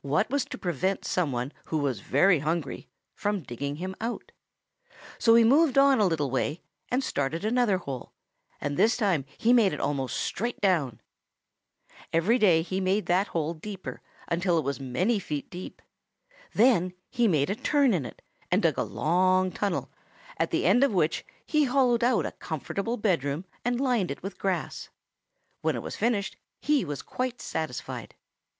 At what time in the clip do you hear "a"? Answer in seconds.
6.00-6.06, 17.48-17.54, 18.76-18.82, 22.26-22.32